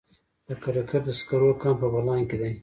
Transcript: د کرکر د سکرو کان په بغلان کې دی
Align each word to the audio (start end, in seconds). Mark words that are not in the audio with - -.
د 0.47 0.49
کرکر 0.61 1.01
د 1.05 1.09
سکرو 1.19 1.51
کان 1.61 1.75
په 1.81 1.87
بغلان 1.93 2.21
کې 2.29 2.37
دی 2.41 2.51